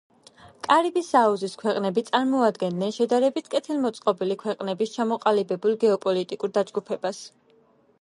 [0.67, 7.27] კარიბის აუზის ქვეყნები წარმოადგენენ შედარებით კეთილმოწყობილი ქვეყნების ჩამოყალიბებულ გეოპოლიტიკურ დაჯგუფებას.